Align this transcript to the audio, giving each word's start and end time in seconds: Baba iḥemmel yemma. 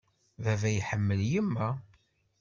Baba 0.43 0.69
iḥemmel 0.71 1.21
yemma. 1.31 1.69